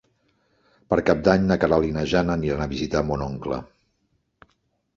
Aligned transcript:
Per 0.93 0.97
Cap 1.09 1.21
d'Any 1.27 1.45
na 1.51 1.57
Queralt 1.65 1.89
i 1.89 1.93
na 1.99 2.07
Jana 2.15 2.35
aniran 2.37 2.65
a 2.65 2.69
visitar 2.73 3.05
mon 3.13 3.27
oncle. 3.29 3.63